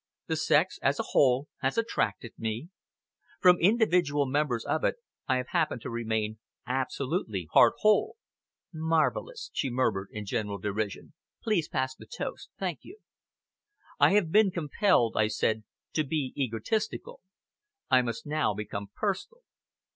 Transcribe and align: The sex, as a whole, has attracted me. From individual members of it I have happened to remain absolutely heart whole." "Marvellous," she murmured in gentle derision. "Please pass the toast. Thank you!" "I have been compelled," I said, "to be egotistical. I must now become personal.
The 0.25 0.35
sex, 0.35 0.79
as 0.81 0.99
a 0.99 1.03
whole, 1.09 1.47
has 1.59 1.77
attracted 1.77 2.33
me. 2.35 2.69
From 3.39 3.59
individual 3.59 4.25
members 4.25 4.65
of 4.65 4.83
it 4.83 4.95
I 5.27 5.37
have 5.37 5.49
happened 5.49 5.83
to 5.83 5.91
remain 5.91 6.39
absolutely 6.65 7.47
heart 7.53 7.75
whole." 7.81 8.15
"Marvellous," 8.73 9.51
she 9.53 9.69
murmured 9.69 10.07
in 10.11 10.25
gentle 10.25 10.57
derision. 10.57 11.13
"Please 11.43 11.69
pass 11.69 11.93
the 11.95 12.07
toast. 12.07 12.49
Thank 12.57 12.79
you!" 12.81 12.97
"I 13.99 14.13
have 14.13 14.31
been 14.31 14.49
compelled," 14.49 15.13
I 15.15 15.27
said, 15.27 15.65
"to 15.93 16.03
be 16.03 16.33
egotistical. 16.35 17.21
I 17.91 18.01
must 18.01 18.25
now 18.25 18.55
become 18.55 18.89
personal. 18.95 19.41